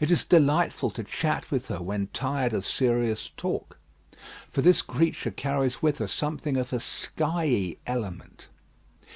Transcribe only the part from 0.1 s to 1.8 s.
is delightful to chat with her